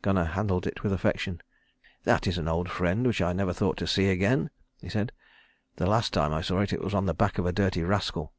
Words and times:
Gunnar 0.00 0.24
handled 0.24 0.66
it 0.66 0.82
with 0.82 0.90
affection. 0.90 1.42
"That 2.04 2.26
is 2.26 2.38
an 2.38 2.48
old 2.48 2.70
friend 2.70 3.06
which 3.06 3.20
I 3.20 3.34
never 3.34 3.52
thought 3.52 3.76
to 3.76 3.86
see 3.86 4.08
again," 4.08 4.48
he 4.80 4.88
said. 4.88 5.12
"The 5.76 5.84
last 5.84 6.14
time 6.14 6.32
I 6.32 6.40
saw 6.40 6.60
it, 6.60 6.72
it 6.72 6.80
was 6.80 6.94
on 6.94 7.04
the 7.04 7.12
back 7.12 7.36
of 7.36 7.44
a 7.44 7.52
dirty 7.52 7.82
rascal." 7.84 8.32